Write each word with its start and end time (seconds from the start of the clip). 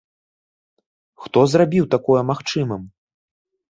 Хто 1.25 1.45
зрабіў 1.53 1.85
такое 1.95 2.21
магчымым? 2.35 2.93